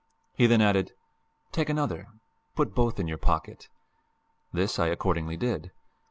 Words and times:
He 0.33 0.47
then 0.47 0.61
added, 0.61 0.93
"Take 1.51 1.69
another; 1.69 2.07
put 2.55 2.73
both 2.73 2.99
in 2.99 3.07
your 3.07 3.19
pocket." 3.19 3.69
This 4.51 4.79
I 4.79 4.87
accordingly 4.87 5.37
did. 5.37 5.69